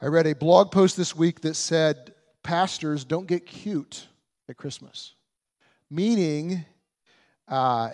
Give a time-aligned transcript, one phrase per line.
[0.00, 4.08] I read a blog post this week that said pastors don't get cute
[4.46, 5.14] at Christmas,
[5.90, 6.66] meaning
[7.48, 7.90] uh,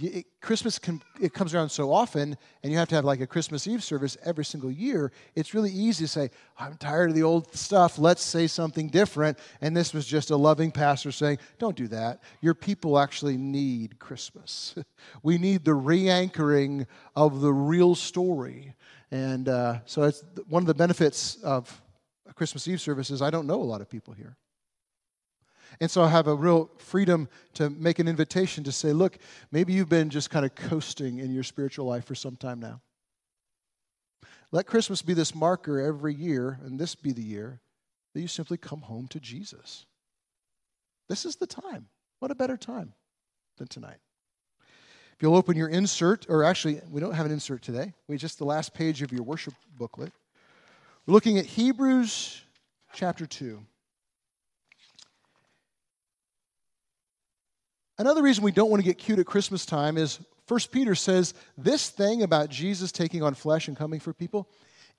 [0.00, 3.26] it, Christmas can, it comes around so often, and you have to have like a
[3.26, 5.12] Christmas Eve service every single year.
[5.34, 7.98] It's really easy to say, "I'm tired of the old stuff.
[7.98, 12.22] Let's say something different." And this was just a loving pastor saying, "Don't do that.
[12.40, 14.74] Your people actually need Christmas.
[15.22, 18.74] we need the re-anchoring of the real story."
[19.14, 21.80] And uh, so it's one of the benefits of
[22.28, 24.36] a Christmas Eve service is I don't know a lot of people here.
[25.80, 29.18] And so I have a real freedom to make an invitation to say, look,
[29.52, 32.80] maybe you've been just kind of coasting in your spiritual life for some time now.
[34.50, 37.60] Let Christmas be this marker every year, and this be the year
[38.14, 39.86] that you simply come home to Jesus.
[41.08, 41.86] This is the time.
[42.18, 42.94] What a better time
[43.58, 43.98] than tonight.
[45.14, 48.36] If you'll open your insert, or actually, we don't have an insert today, we just
[48.36, 50.12] the last page of your worship booklet.
[51.06, 52.42] We're looking at Hebrews
[52.92, 53.64] chapter 2.
[57.96, 61.32] Another reason we don't want to get cute at Christmas time is 1 Peter says
[61.56, 64.48] this thing about Jesus taking on flesh and coming for people,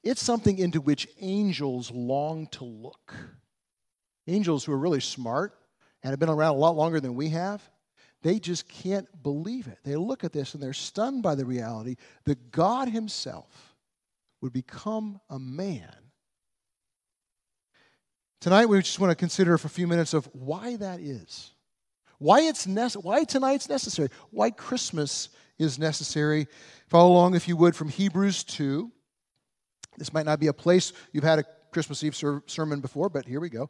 [0.01, 3.13] it's something into which angels long to look.
[4.27, 5.57] Angels who are really smart
[6.03, 7.61] and have been around a lot longer than we have,
[8.25, 9.77] they just can't believe it.
[9.83, 13.75] They look at this and they're stunned by the reality that God Himself
[14.41, 15.95] would become a man.
[18.41, 21.51] Tonight, we just want to consider for a few minutes of why that is
[22.17, 26.47] why, it's nece- why tonight's necessary, why Christmas is necessary.
[26.87, 28.91] Follow along, if you would, from Hebrews 2.
[29.97, 33.25] This might not be a place you've had a Christmas Eve ser- sermon before, but
[33.25, 33.69] here we go.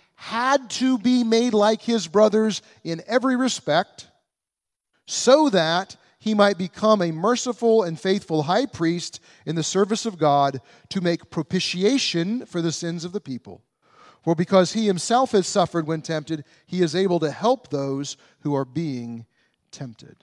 [0.21, 4.07] had to be made like his brothers in every respect,
[5.07, 10.19] so that he might become a merciful and faithful high priest in the service of
[10.19, 13.63] God to make propitiation for the sins of the people.
[14.23, 18.53] For because he himself has suffered when tempted, he is able to help those who
[18.53, 19.25] are being
[19.71, 20.17] tempted.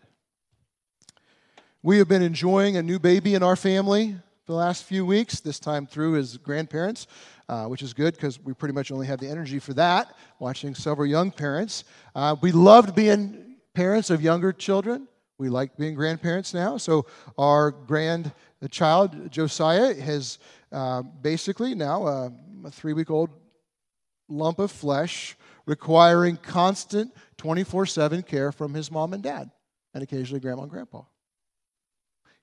[1.82, 4.14] We have been enjoying a new baby in our family
[4.48, 7.06] the last few weeks, this time through as grandparents,
[7.50, 10.74] uh, which is good because we pretty much only have the energy for that, watching
[10.74, 11.84] several young parents.
[12.14, 15.06] Uh, we loved being parents of younger children.
[15.36, 16.78] We like being grandparents now.
[16.78, 17.04] So
[17.36, 20.38] our grandchild, Josiah, has
[20.72, 22.32] uh, basically now a,
[22.64, 23.28] a three week old
[24.30, 25.36] lump of flesh
[25.66, 29.50] requiring constant 24 7 care from his mom and dad,
[29.92, 31.02] and occasionally grandma and grandpa.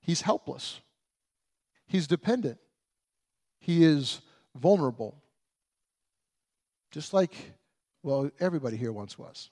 [0.00, 0.80] He's helpless,
[1.86, 2.58] he's dependent,
[3.58, 4.20] he is
[4.54, 5.22] vulnerable.
[6.90, 7.34] Just like,
[8.02, 9.50] well, everybody here once was.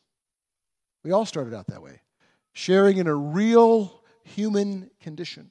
[1.02, 2.00] We all started out that way,
[2.52, 5.50] sharing in a real human condition.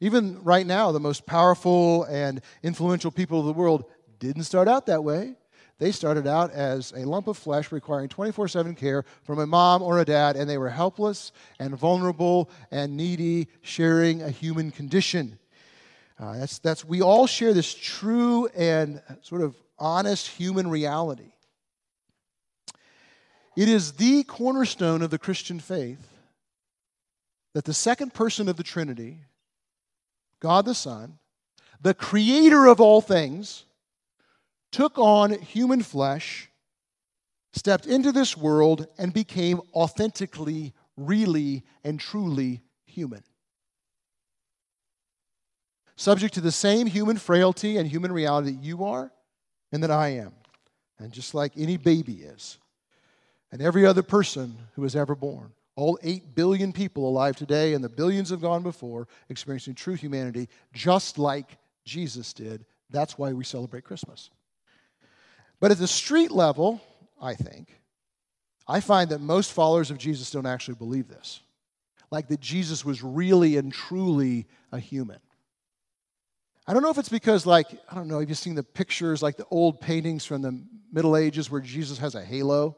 [0.00, 3.84] Even right now, the most powerful and influential people of the world
[4.18, 5.36] didn't start out that way.
[5.78, 9.82] They started out as a lump of flesh requiring 24 7 care from a mom
[9.82, 15.38] or a dad, and they were helpless and vulnerable and needy, sharing a human condition.
[16.18, 21.32] Uh, that's, that's, we all share this true and sort of honest human reality.
[23.56, 26.08] It is the cornerstone of the Christian faith
[27.54, 29.20] that the second person of the Trinity,
[30.40, 31.18] God the Son,
[31.80, 33.64] the creator of all things,
[34.72, 36.50] took on human flesh,
[37.52, 43.22] stepped into this world, and became authentically, really, and truly human.
[45.96, 49.12] Subject to the same human frailty and human reality that you are
[49.72, 50.32] and that I am,
[50.98, 52.58] and just like any baby is,
[53.52, 55.52] and every other person who was ever born.
[55.76, 60.48] All 8 billion people alive today and the billions have gone before experiencing true humanity
[60.72, 62.64] just like Jesus did.
[62.90, 64.30] That's why we celebrate Christmas.
[65.58, 66.80] But at the street level,
[67.20, 67.80] I think,
[68.68, 71.40] I find that most followers of Jesus don't actually believe this.
[72.10, 75.18] Like that Jesus was really and truly a human.
[76.66, 79.22] I don't know if it's because, like, I don't know, have you seen the pictures,
[79.22, 80.58] like the old paintings from the
[80.90, 82.76] Middle Ages where Jesus has a halo?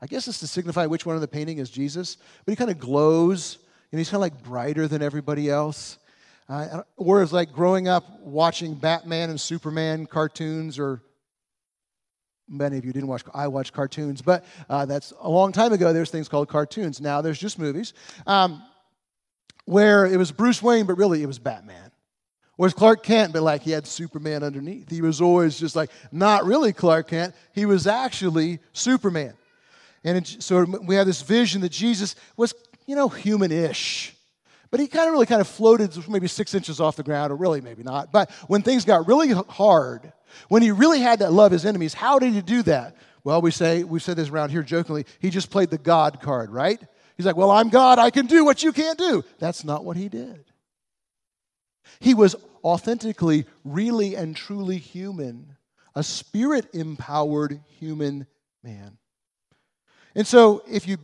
[0.00, 2.70] I guess it's to signify which one of the painting is Jesus, but he kind
[2.70, 3.58] of glows,
[3.90, 5.98] and he's kind of like brighter than everybody else.
[6.48, 11.02] Uh, whereas, like, growing up watching Batman and Superman cartoons or
[12.48, 15.92] many of you didn't watch, I watched cartoons, but uh, that's a long time ago.
[15.92, 17.00] There's things called cartoons.
[17.00, 17.94] Now there's just movies
[18.26, 18.62] um,
[19.64, 21.90] where it was Bruce Wayne, but really it was Batman.
[22.58, 24.90] Was Clark Kent, but like he had Superman underneath.
[24.90, 27.34] He was always just like not really Clark Kent.
[27.54, 29.34] He was actually Superman.
[30.04, 32.54] And it, so we have this vision that Jesus was,
[32.86, 34.14] you know, human-ish.
[34.70, 37.36] But he kind of really kind of floated maybe six inches off the ground, or
[37.36, 38.12] really maybe not.
[38.12, 40.12] But when things got really hard,
[40.48, 42.96] when he really had to love his enemies, how did he do that?
[43.22, 46.50] Well, we say, we said this around here jokingly, he just played the God card,
[46.50, 46.80] right?
[47.16, 49.24] He's like, well, I'm God, I can do what you can't do.
[49.38, 50.44] That's not what he did.
[52.00, 55.56] He was authentically, really, and truly human,
[55.94, 58.26] a spirit empowered human
[58.62, 58.98] man.
[60.14, 60.98] And so, if you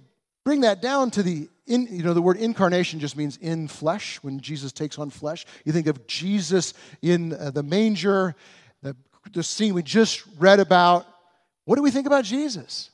[0.44, 4.18] bring that down to the in, you know the word incarnation just means in flesh.
[4.22, 8.34] When jesus takes on flesh you think of jesus in uh, the manger
[8.82, 8.96] the,
[9.32, 11.06] the scene we just read about.
[11.64, 12.90] What do we think about jesus?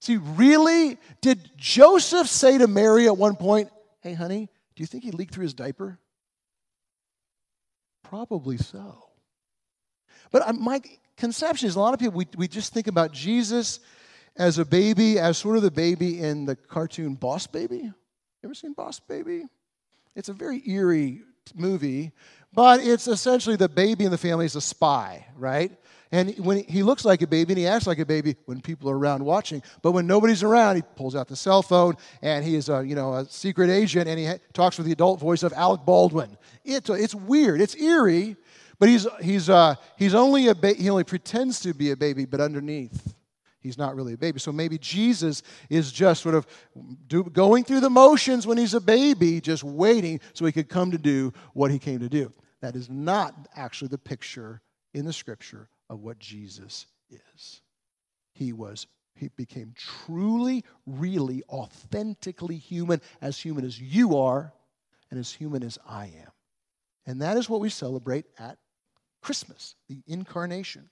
[0.00, 3.70] See really did joseph say to mary at one point
[4.00, 5.98] hey honey do you think he leaked through his diaper
[8.08, 9.08] probably so
[10.30, 10.80] but my
[11.16, 13.80] conception is a lot of people we, we just think about jesus
[14.38, 17.92] as a baby, as sort of the baby in the cartoon Boss Baby.
[18.44, 19.44] Ever seen Boss Baby?
[20.14, 21.22] It's a very eerie
[21.54, 22.12] movie,
[22.52, 25.72] but it's essentially the baby in the family is a spy, right?
[26.12, 28.88] And when he looks like a baby and he acts like a baby when people
[28.88, 32.54] are around watching, but when nobody's around, he pulls out the cell phone and he
[32.54, 35.52] is a you know a secret agent and he talks with the adult voice of
[35.52, 36.36] Alec Baldwin.
[36.64, 38.36] It's it's weird, it's eerie,
[38.78, 42.24] but he's he's uh, he's only a ba- he only pretends to be a baby,
[42.24, 43.14] but underneath
[43.60, 44.38] he's not really a baby.
[44.38, 46.46] So maybe Jesus is just sort of
[47.08, 50.92] do, going through the motions when he's a baby, just waiting so he could come
[50.92, 52.32] to do what he came to do.
[52.60, 54.62] That is not actually the picture
[54.94, 57.60] in the scripture of what Jesus is.
[58.32, 58.86] He was
[59.16, 64.52] he became truly, really, authentically human, as human as you are,
[65.10, 66.30] and as human as I am.
[67.06, 68.58] And that is what we celebrate at
[69.22, 70.90] Christmas, the incarnation.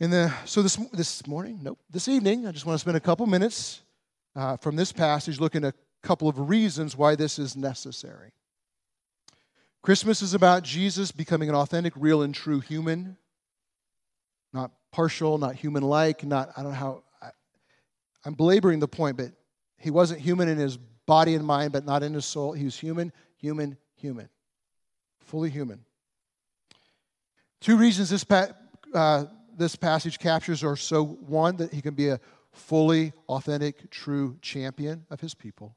[0.00, 3.00] In the, so this, this morning, nope, this evening, I just want to spend a
[3.00, 3.82] couple minutes
[4.34, 8.32] uh, from this passage looking at a couple of reasons why this is necessary.
[9.84, 13.18] Christmas is about Jesus becoming an authentic, real, and true human,
[14.50, 17.28] not partial, not human like, not, I don't know how, I,
[18.24, 19.32] I'm belaboring the point, but
[19.76, 22.54] he wasn't human in his body and mind, but not in his soul.
[22.54, 24.30] He was human, human, human,
[25.20, 25.84] fully human.
[27.60, 28.52] Two reasons this pa-
[28.94, 32.18] uh, this passage captures are so one, that he can be a
[32.52, 35.76] fully authentic, true champion of his people,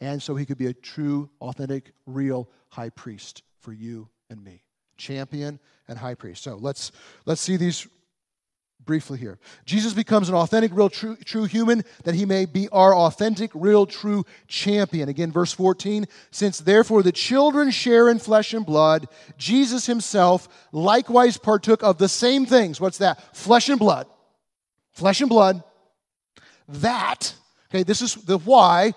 [0.00, 4.62] and so he could be a true, authentic, real high priest for you and me.
[4.96, 6.42] Champion and high priest.
[6.42, 6.92] So let's
[7.26, 7.86] let's see these
[8.84, 9.38] briefly here.
[9.66, 13.86] Jesus becomes an authentic, real, true, true human that he may be our authentic, real,
[13.86, 15.08] true champion.
[15.08, 19.06] Again, verse 14 Since therefore the children share in flesh and blood,
[19.36, 22.80] Jesus himself likewise partook of the same things.
[22.80, 23.36] What's that?
[23.36, 24.06] Flesh and blood.
[24.92, 25.62] Flesh and blood.
[26.68, 27.34] That,
[27.70, 28.94] okay, this is the why.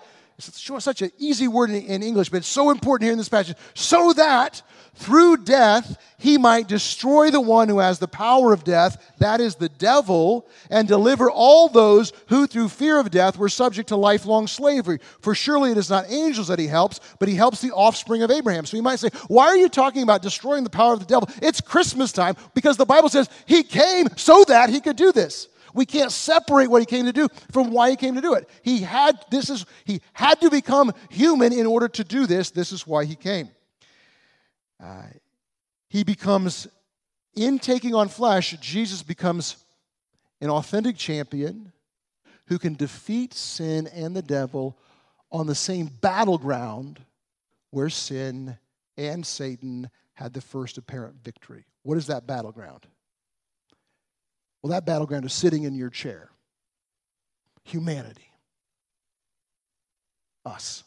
[0.48, 3.56] It's such an easy word in English, but it's so important here in this passage.
[3.74, 4.62] So that
[4.94, 9.56] through death he might destroy the one who has the power of death, that is
[9.56, 14.46] the devil, and deliver all those who through fear of death were subject to lifelong
[14.46, 14.98] slavery.
[15.20, 18.30] For surely it is not angels that he helps, but he helps the offspring of
[18.30, 18.66] Abraham.
[18.66, 21.28] So you might say, why are you talking about destroying the power of the devil?
[21.40, 25.48] It's Christmas time because the Bible says he came so that he could do this.
[25.74, 28.48] We can't separate what he came to do from why he came to do it.
[28.62, 32.50] He had this is he had to become human in order to do this.
[32.50, 33.48] This is why he came.
[34.82, 35.02] Uh,
[35.88, 36.66] he becomes,
[37.36, 39.56] in taking on flesh, Jesus becomes
[40.40, 41.72] an authentic champion
[42.46, 44.76] who can defeat sin and the devil
[45.30, 47.04] on the same battleground
[47.70, 48.58] where sin
[48.96, 51.64] and Satan had the first apparent victory.
[51.82, 52.86] What is that battleground?
[54.62, 56.30] Well, that battleground is sitting in your chair.
[57.64, 58.30] Humanity.
[60.44, 60.84] Us.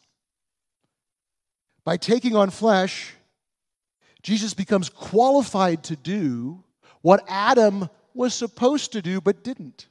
[1.84, 3.13] By taking on flesh,
[4.22, 6.63] Jesus becomes qualified to do
[7.01, 9.88] what Adam was supposed to do but didn't.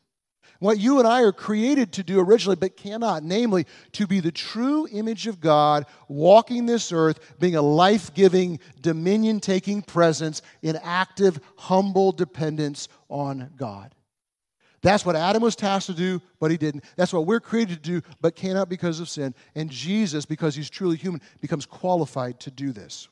[0.64, 4.32] What you and I are created to do originally but cannot, namely, to be the
[4.32, 10.76] true image of God, walking this earth, being a life giving, dominion taking presence in
[10.82, 13.94] active, humble dependence on God.
[14.80, 16.84] That's what Adam was tasked to do, but he didn't.
[16.96, 19.34] That's what we're created to do, but cannot because of sin.
[19.54, 23.06] And Jesus, because he's truly human, becomes qualified to do this.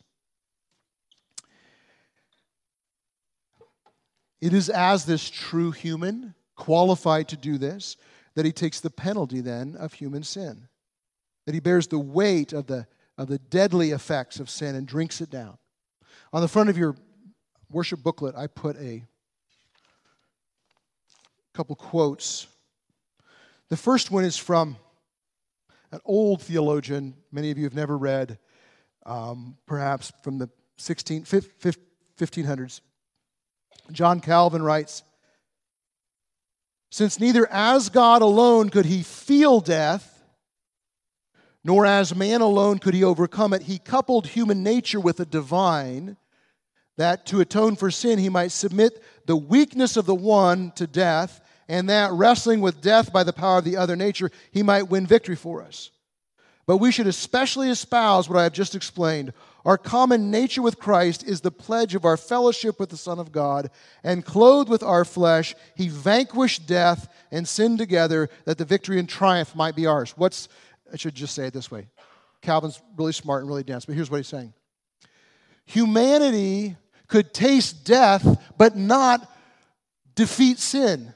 [4.41, 7.97] It is as this true human, qualified to do this,
[8.35, 10.69] that he takes the penalty then of human sin.
[11.47, 12.87] That he bears the weight of the,
[13.19, 15.59] of the deadly effects of sin and drinks it down.
[16.33, 16.97] On the front of your
[17.71, 19.05] worship booklet, I put a
[21.53, 22.47] couple quotes.
[23.69, 24.77] The first one is from
[25.91, 28.39] an old theologian, many of you have never read,
[29.05, 32.81] um, perhaps from the 16, 1500s.
[33.91, 35.03] John Calvin writes
[36.93, 40.23] Since neither as God alone could he feel death,
[41.65, 46.19] nor as man alone could he overcome it, he coupled human nature with the divine,
[46.99, 51.41] that to atone for sin he might submit the weakness of the one to death
[51.67, 55.07] and that wrestling with death by the power of the other nature, he might win
[55.07, 55.91] victory for us.
[56.67, 59.33] But we should especially espouse what I have just explained.
[59.65, 63.31] Our common nature with Christ is the pledge of our fellowship with the Son of
[63.31, 63.71] God,
[64.03, 69.09] and clothed with our flesh, he vanquished death and sin together that the victory and
[69.09, 70.15] triumph might be ours.
[70.17, 70.49] What's,
[70.93, 71.87] I should just say it this way
[72.41, 74.53] Calvin's really smart and really dense, but here's what he's saying
[75.67, 76.77] Humanity
[77.07, 79.31] could taste death, but not
[80.15, 81.15] defeat sin.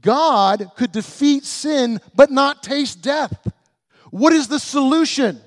[0.00, 3.52] God could defeat sin but not taste death.
[4.10, 5.40] What is the solution?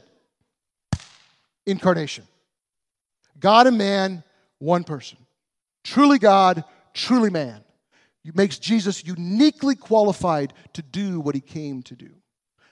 [1.66, 2.26] Incarnation.
[3.40, 4.24] God and man,
[4.60, 5.18] one person.
[5.84, 7.64] Truly God, truly man.
[8.26, 12.10] It makes Jesus uniquely qualified to do what he came to do.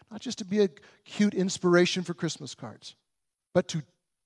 [0.09, 0.69] Not just to be a
[1.05, 2.95] cute inspiration for Christmas cards,
[3.53, 3.81] but to,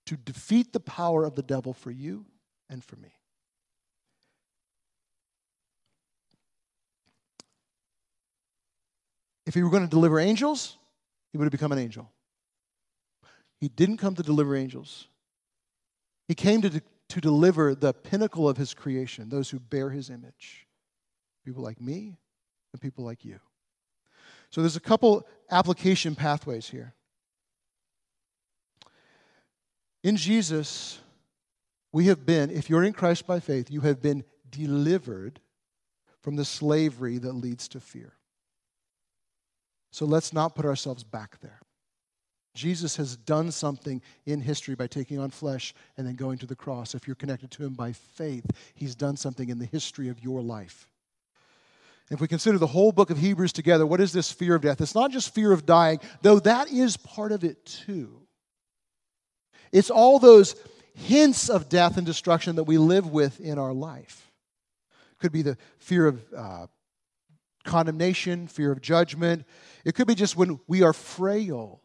[0.07, 2.25] to defeat the power of the devil for you
[2.69, 3.09] and for me.
[9.45, 10.77] If he were going to deliver angels,
[11.31, 12.11] he would have become an angel.
[13.59, 15.07] He didn't come to deliver angels,
[16.27, 20.67] he came to, to deliver the pinnacle of his creation, those who bear his image.
[21.45, 22.17] People like me
[22.73, 23.39] and people like you.
[24.49, 26.95] So there's a couple application pathways here.
[30.03, 30.99] In Jesus,
[31.91, 35.39] we have been, if you're in Christ by faith, you have been delivered
[36.21, 38.13] from the slavery that leads to fear.
[39.91, 41.61] So let's not put ourselves back there.
[42.55, 46.55] Jesus has done something in history by taking on flesh and then going to the
[46.55, 46.95] cross.
[46.95, 50.41] If you're connected to him by faith, he's done something in the history of your
[50.41, 50.87] life.
[52.09, 54.79] If we consider the whole book of Hebrews together, what is this fear of death?
[54.79, 58.21] It's not just fear of dying, though that is part of it too.
[59.71, 60.55] It's all those
[60.93, 64.31] hints of death and destruction that we live with in our life.
[65.19, 66.67] Could be the fear of uh,
[67.63, 69.45] condemnation, fear of judgment.
[69.83, 71.81] It could be just when we are frail.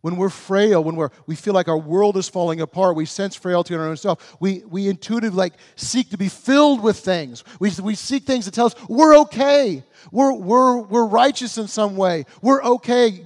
[0.00, 3.34] When we're frail, when we're, we feel like our world is falling apart, we sense
[3.34, 4.36] frailty in our own self.
[4.40, 7.44] We, we intuitively like seek to be filled with things.
[7.58, 9.84] We, we seek things that tell us we're okay.
[10.10, 12.24] We're, we're, we're righteous in some way.
[12.42, 13.24] We're okay.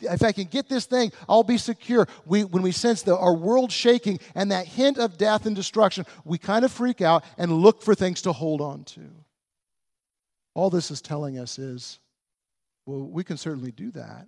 [0.00, 2.06] If I can get this thing, I'll be secure.
[2.26, 6.06] We, when we sense the, our world shaking and that hint of death and destruction,
[6.24, 9.00] we kind of freak out and look for things to hold on to.
[10.54, 11.98] All this is telling us is
[12.88, 14.26] well, we can certainly do that,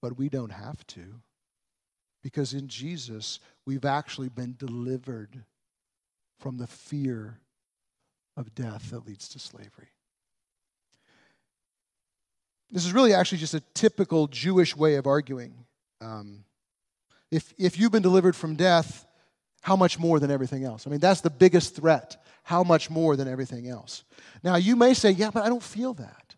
[0.00, 1.20] but we don't have to.
[2.22, 5.44] Because in Jesus, we've actually been delivered
[6.38, 7.38] from the fear
[8.36, 9.88] of death that leads to slavery.
[12.70, 15.54] This is really actually just a typical Jewish way of arguing.
[16.00, 16.44] Um,
[17.30, 19.06] if, if you've been delivered from death,
[19.62, 20.86] how much more than everything else?
[20.86, 22.22] I mean, that's the biggest threat.
[22.42, 24.04] How much more than everything else?
[24.42, 26.34] Now, you may say, yeah, but I don't feel that.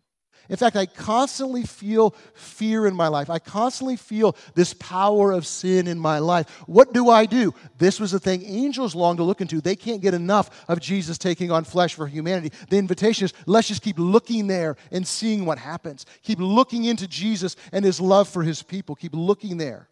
[0.52, 3.30] In fact, I constantly feel fear in my life.
[3.30, 6.46] I constantly feel this power of sin in my life.
[6.66, 7.54] What do I do?
[7.78, 9.62] This was the thing angels long to look into.
[9.62, 12.54] They can't get enough of Jesus taking on flesh for humanity.
[12.68, 16.04] The invitation is let's just keep looking there and seeing what happens.
[16.22, 18.94] Keep looking into Jesus and his love for his people.
[18.94, 19.88] Keep looking there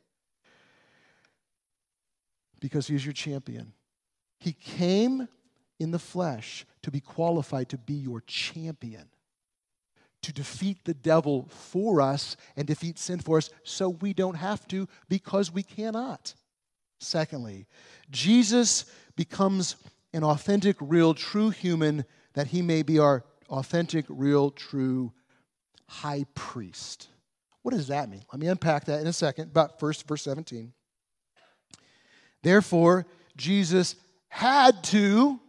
[2.60, 3.72] because he's your champion.
[4.38, 5.26] He came
[5.78, 9.08] in the flesh to be qualified to be your champion,
[10.22, 14.66] to defeat the devil for us and defeat sin for us so we don't have
[14.68, 16.34] to because we cannot.
[16.98, 17.66] Secondly,
[18.10, 18.84] Jesus
[19.16, 19.76] becomes
[20.12, 25.12] an authentic, real, true human that he may be our authentic, real, true
[25.88, 27.08] high priest.
[27.62, 28.22] What does that mean?
[28.32, 29.52] Let me unpack that in a second.
[29.52, 30.72] But first, verse 17.
[32.42, 33.96] Therefore, Jesus
[34.28, 35.40] had to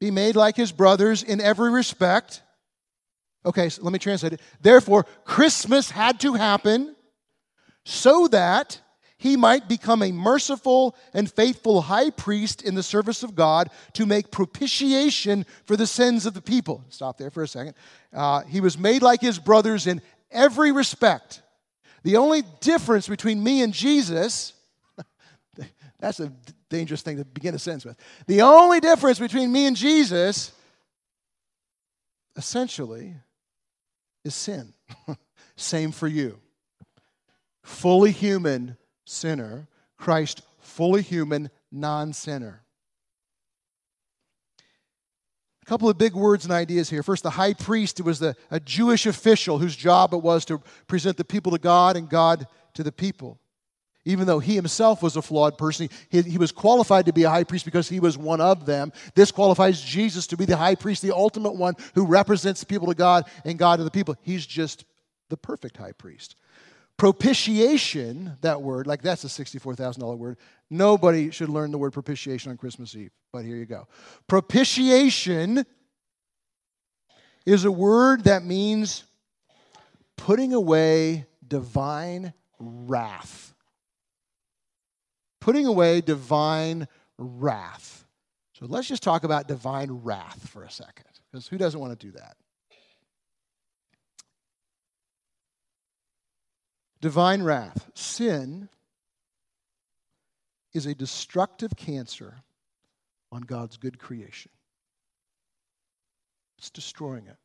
[0.00, 2.42] be made like his brothers in every respect.
[3.46, 4.40] Okay, so let me translate it.
[4.60, 6.96] Therefore, Christmas had to happen
[7.84, 8.80] so that
[9.18, 14.04] he might become a merciful and faithful high priest in the service of God to
[14.04, 16.84] make propitiation for the sins of the people.
[16.90, 17.74] Stop there for a second.
[18.12, 21.42] Uh, he was made like his brothers in every respect.
[22.02, 24.52] The only difference between me and Jesus,
[25.98, 26.32] that's a
[26.68, 27.96] dangerous thing to begin a sentence with.
[28.26, 30.52] The only difference between me and Jesus,
[32.36, 33.14] essentially,
[34.26, 34.74] is sin.
[35.56, 36.38] Same for you.
[37.62, 42.62] Fully human, sinner, Christ, fully human, non sinner.
[45.62, 47.02] A couple of big words and ideas here.
[47.02, 51.16] First, the high priest was the, a Jewish official whose job it was to present
[51.16, 53.40] the people to God and God to the people.
[54.06, 57.28] Even though he himself was a flawed person, he, he was qualified to be a
[57.28, 58.92] high priest because he was one of them.
[59.16, 62.86] This qualifies Jesus to be the high priest, the ultimate one who represents the people
[62.86, 64.16] to God and God to the people.
[64.22, 64.84] He's just
[65.28, 66.36] the perfect high priest.
[66.96, 70.38] Propitiation, that word, like that's a $64,000 word.
[70.70, 73.88] Nobody should learn the word propitiation on Christmas Eve, but here you go.
[74.28, 75.66] Propitiation
[77.44, 79.02] is a word that means
[80.16, 83.52] putting away divine wrath.
[85.46, 86.88] Putting away divine
[87.18, 88.04] wrath.
[88.54, 92.06] So let's just talk about divine wrath for a second, because who doesn't want to
[92.06, 92.36] do that?
[97.00, 97.88] Divine wrath.
[97.94, 98.68] Sin
[100.72, 102.38] is a destructive cancer
[103.30, 104.50] on God's good creation.
[106.58, 107.36] It's destroying it.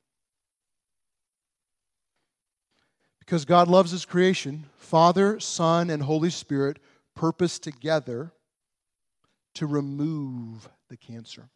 [3.20, 6.80] Because God loves His creation, Father, Son, and Holy Spirit
[7.16, 8.32] purpose together
[9.56, 11.50] to remove the cancer.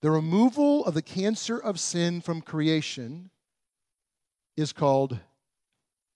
[0.00, 3.30] The removal of the cancer of sin from creation
[4.56, 5.18] is called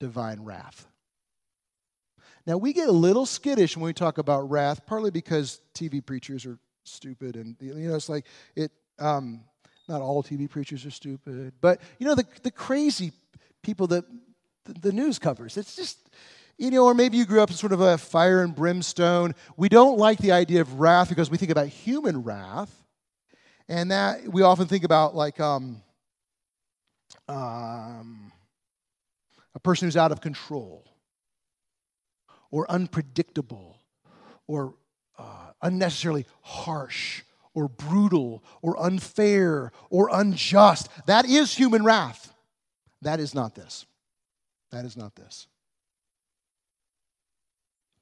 [0.00, 0.86] divine wrath.
[2.46, 6.46] Now, we get a little skittish when we talk about wrath, partly because TV preachers
[6.46, 8.70] are stupid, and you know, it's like it.
[8.98, 9.42] Um,
[9.88, 13.12] not all TV preachers are stupid, but you know, the the crazy
[13.62, 14.04] people that
[14.64, 15.56] the, the news covers.
[15.56, 15.98] It's just
[16.58, 19.34] you know, or maybe you grew up in sort of a fire and brimstone.
[19.56, 22.74] We don't like the idea of wrath because we think about human wrath,
[23.68, 25.82] and that we often think about like um,
[27.28, 28.32] um,
[29.54, 30.84] a person who's out of control
[32.50, 33.76] or unpredictable
[34.46, 34.74] or
[35.18, 37.22] uh, unnecessarily harsh
[37.54, 40.88] or brutal or unfair or unjust.
[41.06, 42.32] That is human wrath.
[43.02, 43.84] That is not this.
[44.70, 45.48] That is not this.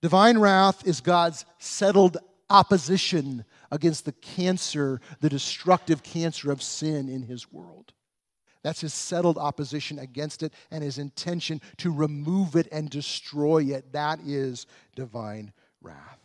[0.04, 2.18] Divine wrath is God's settled
[2.50, 7.94] opposition against the cancer, the destructive cancer of sin in his world.
[8.62, 13.92] That's his settled opposition against it and his intention to remove it and destroy it.
[13.92, 16.18] That is divine wrath.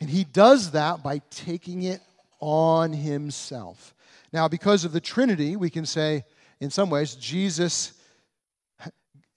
[0.00, 2.02] And he does that by taking it
[2.38, 3.96] on himself.
[4.32, 6.22] Now, because of the Trinity, we can say,
[6.60, 7.94] in some ways, Jesus,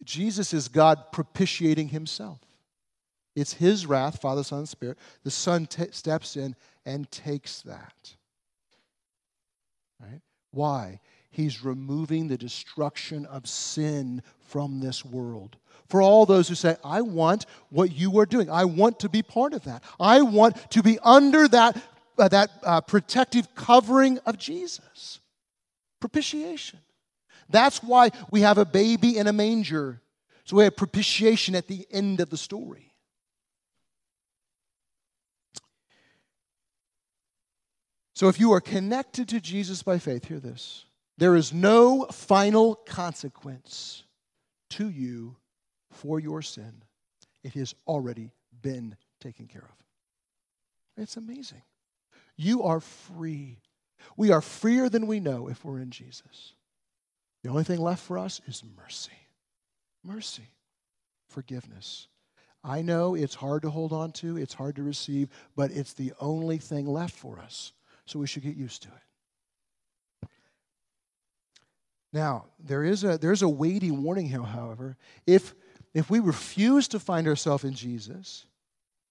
[0.08, 2.40] Jesus is God propitiating himself.
[3.36, 4.98] It's his wrath, Father, Son, and Spirit.
[5.24, 8.16] The Son t- steps in and takes that.
[10.00, 10.22] Right?
[10.52, 11.02] Why?
[11.30, 15.58] He's removing the destruction of sin from this world.
[15.90, 19.22] For all those who say, I want what you are doing, I want to be
[19.22, 19.84] part of that.
[20.00, 21.80] I want to be under that,
[22.18, 25.20] uh, that uh, protective covering of Jesus.
[26.00, 26.80] Propitiation.
[27.50, 30.02] That's why we have a baby in a manger.
[30.46, 32.94] So we have propitiation at the end of the story.
[38.14, 40.86] So if you are connected to Jesus by faith, hear this.
[41.18, 44.04] There is no final consequence
[44.72, 45.36] to you
[45.92, 46.84] for your sin.
[47.44, 48.32] It has already
[48.62, 51.02] been taken care of.
[51.02, 51.62] It's amazing.
[52.36, 53.60] You are free.
[54.16, 56.54] We are freer than we know if we're in Jesus.
[57.44, 59.12] The only thing left for us is mercy.
[60.04, 60.50] Mercy.
[61.28, 62.08] Forgiveness.
[62.64, 66.14] I know it's hard to hold on to, it's hard to receive, but it's the
[66.20, 67.72] only thing left for us
[68.06, 70.30] so we should get used to it.
[72.14, 74.98] Now, there is a, there's a weighty warning here, however.
[75.26, 75.54] If,
[75.94, 78.46] if we refuse to find ourselves in Jesus,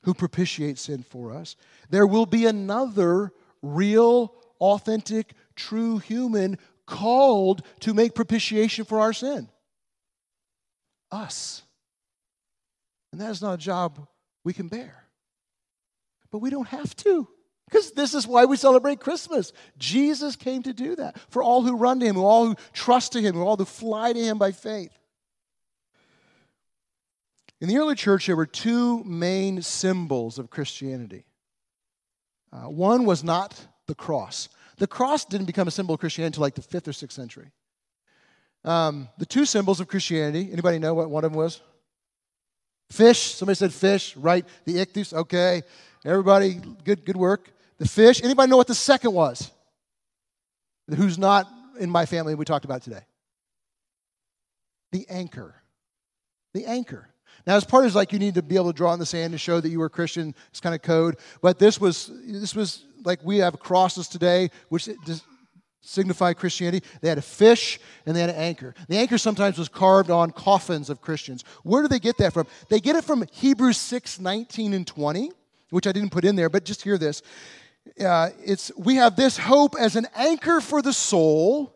[0.02, 1.56] who propitiates sin for us,
[1.90, 9.48] there will be another real, authentic, true human called to make propitiation for our sin.
[11.10, 11.62] Us.
[13.12, 14.06] And that is not a job
[14.44, 15.04] we can bear.
[16.30, 17.28] But we don't have to.
[17.68, 19.52] Because this is why we celebrate Christmas.
[19.76, 23.20] Jesus came to do that for all who run to him, all who trust to
[23.20, 24.96] him, all who fly to him by faith.
[27.60, 31.24] In the early church, there were two main symbols of Christianity.
[32.52, 34.48] Uh, one was not the cross.
[34.78, 37.50] The cross didn't become a symbol of Christianity until like the fifth or sixth century.
[38.64, 40.50] Um, the two symbols of Christianity.
[40.52, 41.60] Anybody know what one of them was?
[42.90, 43.34] Fish.
[43.34, 44.44] Somebody said fish, right?
[44.64, 45.12] The ichthus.
[45.12, 45.62] Okay,
[46.04, 47.50] everybody, good, good work.
[47.78, 48.22] The fish.
[48.22, 49.50] Anybody know what the second was?
[50.94, 52.34] Who's not in my family?
[52.34, 53.02] We talked about today.
[54.92, 55.54] The anchor.
[56.54, 57.08] The anchor.
[57.46, 59.32] Now, as part of like you need to be able to draw in the sand
[59.32, 60.34] to show that you were Christian.
[60.50, 61.16] It's kind of code.
[61.40, 64.88] But this was this was like we have crosses today, which
[65.80, 66.84] signify Christianity.
[67.00, 68.74] They had a fish and they had an anchor.
[68.88, 71.44] The anchor sometimes was carved on coffins of Christians.
[71.62, 72.46] Where do they get that from?
[72.68, 75.30] They get it from Hebrews 6, 19 and 20,
[75.70, 77.22] which I didn't put in there, but just hear this.
[78.04, 81.72] Uh, it's we have this hope as an anchor for the soul,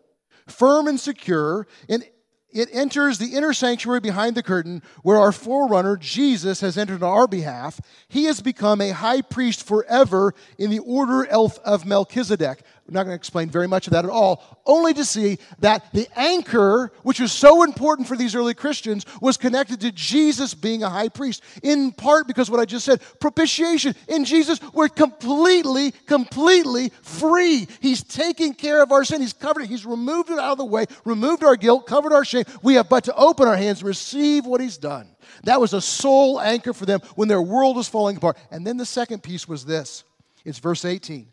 [0.48, 2.04] firm and secure, and
[2.52, 7.10] it enters the inner sanctuary behind the curtain where our forerunner, Jesus, has entered on
[7.10, 7.80] our behalf.
[8.08, 12.62] He has become a high priest forever in the order of Melchizedek.
[12.90, 15.84] We're not going to explain very much of that at all, only to see that
[15.92, 20.82] the anchor, which was so important for these early Christians, was connected to Jesus being
[20.82, 21.44] a high priest.
[21.62, 23.94] In part because what I just said propitiation.
[24.08, 27.68] In Jesus, we're completely, completely free.
[27.80, 30.64] He's taking care of our sin, He's covered it, He's removed it out of the
[30.64, 32.44] way, removed our guilt, covered our shame.
[32.60, 35.06] We have but to open our hands, and receive what He's done.
[35.44, 38.36] That was a sole anchor for them when their world was falling apart.
[38.50, 40.02] And then the second piece was this
[40.44, 41.28] it's verse 18.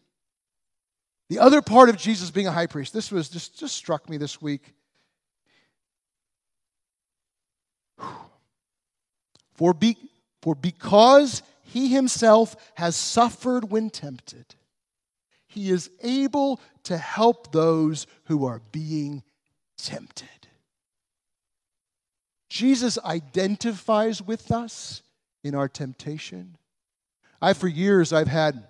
[1.30, 4.18] The other part of Jesus being a high priest, this was just, just struck me
[4.18, 4.74] this week.
[9.56, 9.98] For, be,
[10.42, 14.56] for because he himself has suffered when tempted,
[15.48, 19.24] he is able to help those who are being
[19.78, 20.28] tempted.
[22.50, 25.02] Jesus identifies with us
[25.44, 26.58] in our temptation.
[27.42, 28.64] I, for years, I've had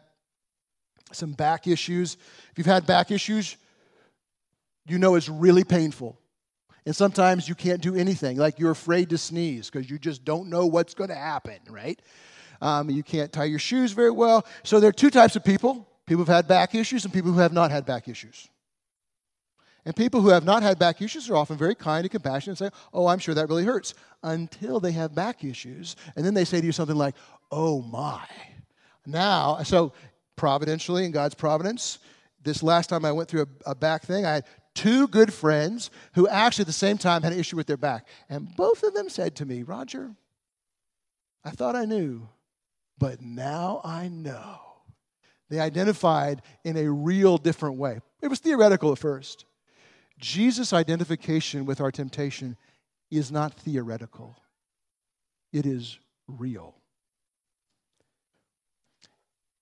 [1.12, 2.18] some back issues.
[2.52, 3.58] If you've had back issues,
[4.88, 6.18] you know it's really painful.
[6.86, 10.50] And sometimes you can't do anything, like you're afraid to sneeze because you just don't
[10.50, 12.02] know what's going to happen, right?
[12.62, 14.46] Um, you can't tie your shoes very well.
[14.64, 17.40] So there are two types of people people who've had back issues and people who
[17.40, 18.48] have not had back issues.
[19.84, 22.70] And people who have not had back issues are often very kind and compassionate and
[22.70, 23.94] say, Oh, I'm sure that really hurts,
[24.24, 25.96] until they have back issues.
[26.16, 27.16] And then they say to you something like,
[27.52, 28.26] Oh my.
[29.06, 29.94] Now, so
[30.38, 32.00] providentially in God's providence.
[32.42, 35.90] This last time I went through a, a, back thing, I had two good friends
[36.14, 38.08] who actually at the same time had an issue with their back.
[38.30, 40.16] And both of them said to me, Roger,
[41.44, 42.30] I thought I knew,
[42.98, 44.60] but now I know.
[45.50, 48.02] They identified in a real different way.
[48.22, 49.46] It was theoretical at first.
[50.20, 52.58] Jesus' identification with our temptation
[53.10, 54.36] is not theoretical,
[55.54, 56.76] it is real.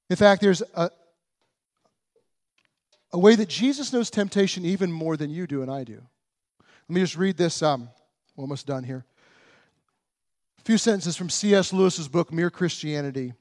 [0.09, 0.89] In fact, there's a,
[3.11, 6.01] a way that Jesus knows temptation even more than you do and I do.
[6.87, 7.63] Let me just read this.
[7.63, 7.89] Um,
[8.37, 9.05] almost done here.
[10.59, 11.73] A few sentences from C.S.
[11.73, 13.33] Lewis's book, Mere Christianity.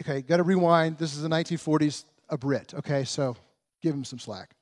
[0.00, 0.98] Okay, got to rewind.
[0.98, 2.74] This is the 1940s, a Brit.
[2.74, 3.36] Okay, so
[3.80, 4.54] give him some slack.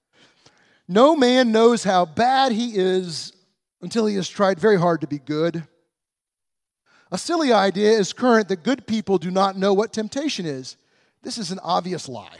[0.86, 3.32] No man knows how bad he is
[3.80, 5.66] until he has tried very hard to be good.
[7.12, 10.78] A silly idea is current that good people do not know what temptation is.
[11.22, 12.38] This is an obvious lie.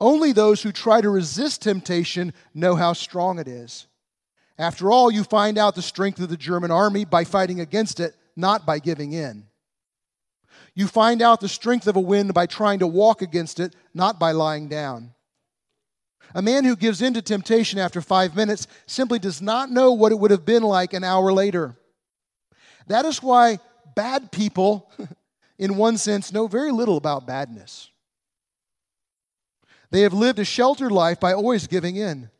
[0.00, 3.86] Only those who try to resist temptation know how strong it is.
[4.58, 8.16] After all, you find out the strength of the German army by fighting against it,
[8.34, 9.46] not by giving in.
[10.74, 14.18] You find out the strength of a wind by trying to walk against it, not
[14.18, 15.14] by lying down.
[16.34, 20.10] A man who gives in to temptation after five minutes simply does not know what
[20.10, 21.76] it would have been like an hour later.
[22.86, 23.58] That is why
[23.94, 24.90] bad people,
[25.58, 27.90] in one sense, know very little about badness.
[29.90, 32.30] They have lived a sheltered life by always giving in.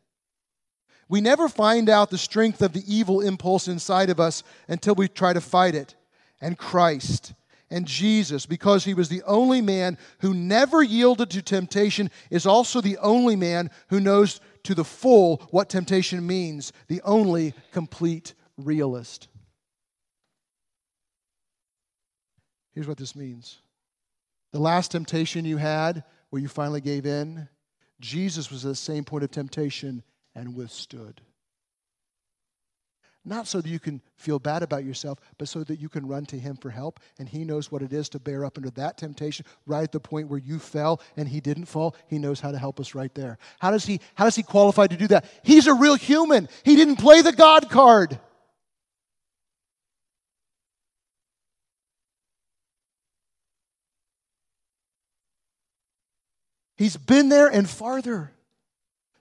[1.09, 5.07] We never find out the strength of the evil impulse inside of us until we
[5.07, 5.95] try to fight it.
[6.41, 7.35] And Christ
[7.71, 12.81] and Jesus, because he was the only man who never yielded to temptation, is also
[12.81, 19.29] the only man who knows to the full what temptation means, the only complete realist.
[22.75, 23.59] Here's what this means
[24.53, 27.49] the last temptation you had, where you finally gave in,
[28.01, 30.03] Jesus was at the same point of temptation
[30.35, 31.21] and withstood.
[33.25, 36.27] not so that you can feel bad about yourself, but so that you can run
[36.27, 37.01] to Him for help.
[37.19, 40.01] And He knows what it is to bear up under that temptation right at the
[40.01, 41.97] point where you fell and He didn't fall.
[42.07, 43.39] He knows how to help us right there.
[43.61, 45.25] How does He, how does he qualify to do that?
[45.43, 46.49] He's a real human.
[46.65, 48.21] He didn't play the God card.
[56.77, 58.33] He's been there and farther.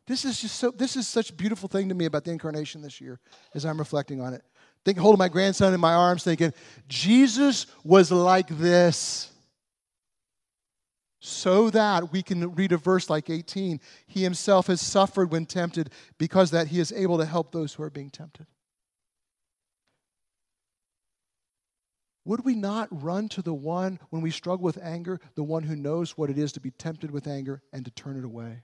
[0.08, 2.82] This is just so this is such a beautiful thing to me about the incarnation
[2.82, 3.20] this year
[3.54, 4.44] as I'm reflecting on it.
[4.84, 6.54] Think holding my grandson in my arms, thinking,
[6.88, 9.30] Jesus was like this.
[11.26, 13.80] So that we can read a verse like 18.
[14.08, 17.84] He himself has suffered when tempted, because that he is able to help those who
[17.84, 18.46] are being tempted.
[22.26, 25.76] Would we not run to the one when we struggle with anger, the one who
[25.76, 28.64] knows what it is to be tempted with anger and to turn it away?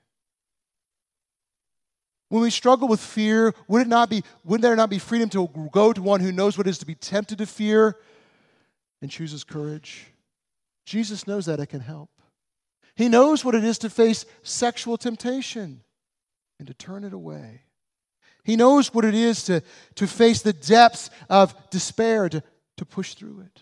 [2.30, 5.50] When we struggle with fear, would it not be, would there not be freedom to
[5.72, 7.98] go to one who knows what it is to be tempted to fear
[9.02, 10.06] and chooses courage?
[10.86, 12.10] Jesus knows that it can help.
[12.95, 15.82] He knows what it is to face sexual temptation
[16.60, 17.63] and to turn it away.
[18.43, 19.63] He knows what it is to,
[19.95, 22.43] to face the depths of despair, to,
[22.79, 23.61] to push through it.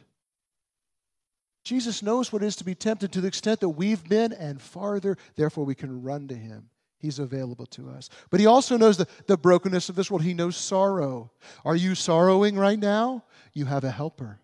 [1.64, 4.62] Jesus knows what it is to be tempted to the extent that we've been and
[4.62, 6.70] farther, therefore, we can run to him.
[7.00, 8.10] He's available to us.
[8.30, 10.24] But he also knows the, the brokenness of this world.
[10.24, 11.32] He knows sorrow.
[11.66, 13.26] Are you sorrowing right now?
[13.54, 14.40] You have a helper.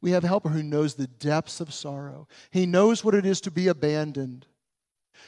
[0.00, 2.26] We have a helper who knows the depths of sorrow.
[2.50, 4.46] He knows what it is to be abandoned.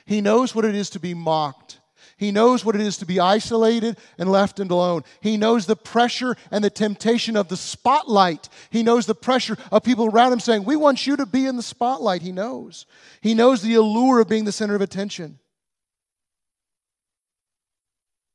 [0.07, 1.79] He knows what it is to be mocked.
[2.17, 5.03] He knows what it is to be isolated and left and alone.
[5.21, 8.49] He knows the pressure and the temptation of the spotlight.
[8.71, 11.57] He knows the pressure of people around him saying, We want you to be in
[11.57, 12.23] the spotlight.
[12.23, 12.87] He knows.
[13.21, 15.39] He knows the allure of being the center of attention.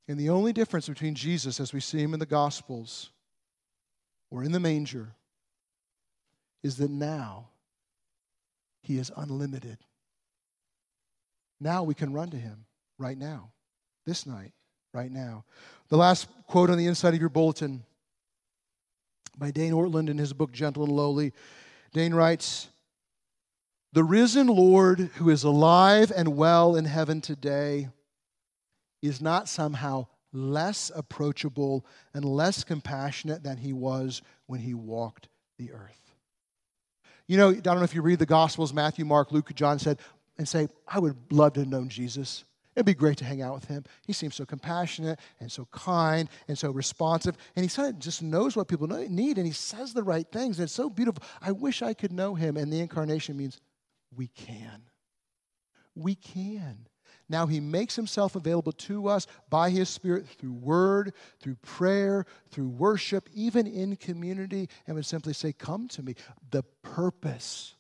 [0.08, 3.10] And the only difference between Jesus as we see him in the Gospels
[4.32, 5.16] or in the manger
[6.64, 7.50] is that now
[8.82, 9.78] he is unlimited.
[11.60, 12.66] Now we can run to him
[12.98, 13.52] right now
[14.08, 14.54] this night,
[14.94, 15.44] right now.
[15.90, 17.84] The last quote on the inside of your bulletin
[19.38, 21.34] by Dane Ortlund in his book, Gentle and Lowly.
[21.94, 22.70] Dane writes,
[23.94, 27.90] The risen Lord who is alive and well in heaven today
[29.02, 35.28] is not somehow less approachable and less compassionate than he was when he walked
[35.60, 36.14] the earth.
[37.28, 40.00] You know, I don't know if you read the Gospels, Matthew, Mark, Luke, John said,
[40.38, 42.46] and say, I would love to have known Jesus.
[42.78, 43.86] It'd be great to hang out with him.
[44.06, 47.36] He seems so compassionate and so kind and so responsive.
[47.56, 50.60] And he sort of just knows what people need and he says the right things.
[50.60, 51.24] And it's so beautiful.
[51.42, 52.56] I wish I could know him.
[52.56, 53.60] And the incarnation means
[54.16, 54.84] we can.
[55.96, 56.88] We can.
[57.28, 62.70] Now he makes himself available to us by his Spirit through word, through prayer, through
[62.70, 66.14] worship, even in community, and would simply say, Come to me.
[66.52, 67.74] The purpose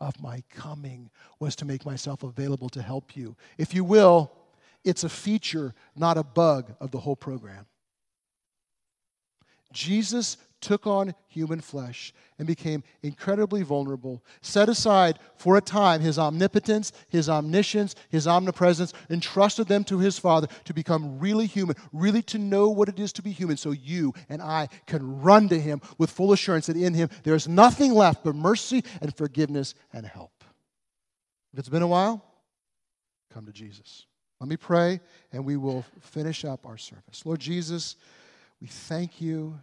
[0.00, 3.36] of my coming was to make myself available to help you.
[3.58, 4.32] If you will,
[4.88, 7.66] it's a feature, not a bug of the whole program.
[9.72, 16.18] Jesus took on human flesh and became incredibly vulnerable, set aside for a time his
[16.18, 22.22] omnipotence, his omniscience, his omnipresence, entrusted them to his Father to become really human, really
[22.22, 25.60] to know what it is to be human, so you and I can run to
[25.60, 29.74] him with full assurance that in him there is nothing left but mercy and forgiveness
[29.92, 30.32] and help.
[31.52, 32.24] If it's been a while,
[33.32, 34.06] come to Jesus.
[34.40, 35.00] Let me pray
[35.32, 37.24] and we will finish up our service.
[37.24, 37.96] Lord Jesus,
[38.60, 39.58] we thank you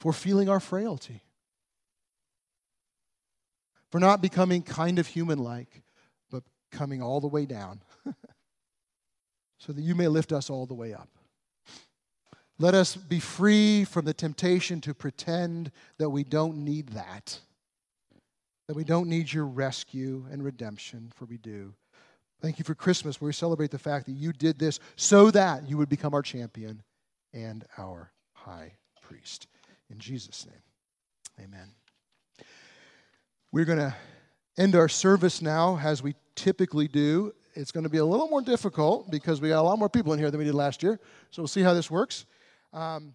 [0.00, 1.22] for feeling our frailty,
[3.90, 5.82] for not becoming kind of human like,
[6.30, 7.80] but coming all the way down,
[9.58, 11.08] so that you may lift us all the way up.
[12.60, 17.40] Let us be free from the temptation to pretend that we don't need that,
[18.68, 21.74] that we don't need your rescue and redemption, for we do.
[22.40, 25.68] Thank you for Christmas, where we celebrate the fact that you did this so that
[25.68, 26.82] you would become our champion
[27.32, 29.48] and our high priest.
[29.90, 31.72] In Jesus' name, amen.
[33.50, 33.94] We're going to
[34.58, 37.32] end our service now as we typically do.
[37.54, 40.12] It's going to be a little more difficult because we got a lot more people
[40.12, 41.00] in here than we did last year.
[41.30, 42.26] So we'll see how this works.
[42.74, 43.14] Um,